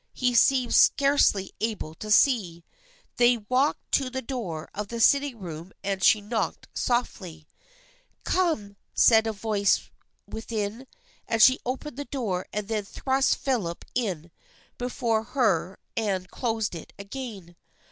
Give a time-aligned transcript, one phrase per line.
[0.13, 2.65] He seemed scarcely able to see.
[3.17, 7.45] They walked to the door of the sitting room and she knocked softly.
[8.23, 8.77] THE FRIENDSHIP OF ANNE 315" Come!"
[9.07, 9.91] said a voice
[10.27, 10.87] within,
[11.27, 14.31] and she opened the door and then thrust Philip in
[14.79, 17.55] before her and closed it again.